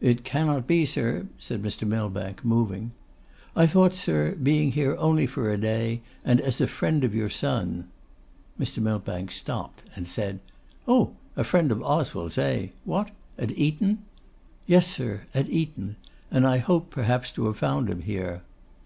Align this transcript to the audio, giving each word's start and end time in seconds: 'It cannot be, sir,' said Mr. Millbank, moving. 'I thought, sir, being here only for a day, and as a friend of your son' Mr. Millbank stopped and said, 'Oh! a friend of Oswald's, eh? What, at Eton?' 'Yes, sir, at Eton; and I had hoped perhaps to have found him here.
'It 0.00 0.24
cannot 0.24 0.66
be, 0.66 0.86
sir,' 0.86 1.26
said 1.38 1.62
Mr. 1.62 1.86
Millbank, 1.86 2.42
moving. 2.42 2.92
'I 3.54 3.66
thought, 3.66 3.94
sir, 3.94 4.34
being 4.36 4.72
here 4.72 4.96
only 4.98 5.26
for 5.26 5.50
a 5.50 5.58
day, 5.58 6.00
and 6.24 6.40
as 6.40 6.62
a 6.62 6.66
friend 6.66 7.04
of 7.04 7.14
your 7.14 7.28
son' 7.28 7.86
Mr. 8.58 8.78
Millbank 8.78 9.30
stopped 9.30 9.82
and 9.94 10.08
said, 10.08 10.40
'Oh! 10.88 11.12
a 11.36 11.44
friend 11.44 11.70
of 11.70 11.82
Oswald's, 11.82 12.38
eh? 12.38 12.68
What, 12.86 13.10
at 13.36 13.50
Eton?' 13.50 13.98
'Yes, 14.66 14.86
sir, 14.90 15.26
at 15.34 15.50
Eton; 15.50 15.96
and 16.30 16.46
I 16.46 16.56
had 16.56 16.64
hoped 16.64 16.88
perhaps 16.88 17.30
to 17.32 17.44
have 17.44 17.58
found 17.58 17.90
him 17.90 18.00
here. 18.00 18.40